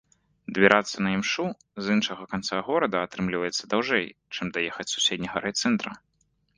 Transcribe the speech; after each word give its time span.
Дабірацца 0.53 0.97
на 1.07 1.11
імшу 1.17 1.45
з 1.83 1.99
іншага 1.99 2.23
канца 2.33 2.63
горада 2.71 2.97
атрымліваецца 3.11 3.63
даўжэй, 3.77 4.05
чым 4.35 4.45
даехаць 4.61 4.89
з 4.93 4.99
суседняга 4.99 5.37
райцэнтра. 5.49 5.91